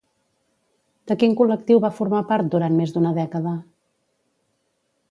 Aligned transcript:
De 1.11 1.17
quin 1.23 1.35
col·lectiu 1.41 1.83
va 1.85 1.93
formar 1.99 2.23
part 2.33 2.51
durant 2.57 2.81
més 2.81 2.95
d'una 2.97 3.13
dècada? 3.21 3.57